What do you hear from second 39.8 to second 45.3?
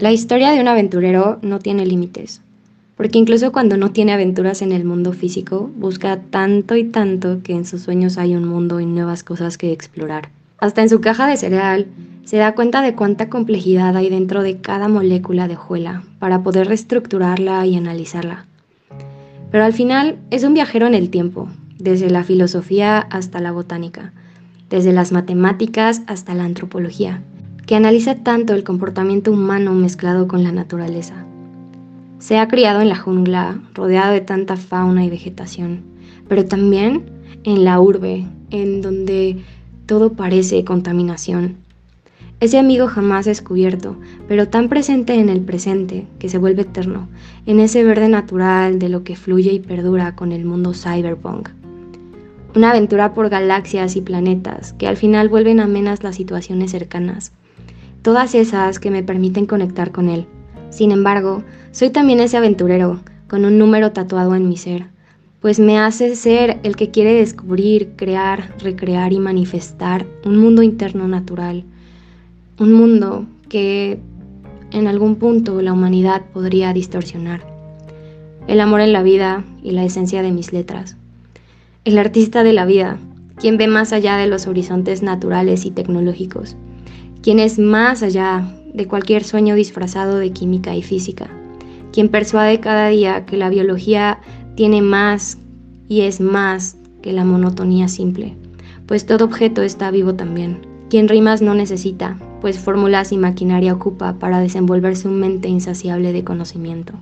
todo parece contaminación. Ese amigo jamás descubierto, pero tan presente en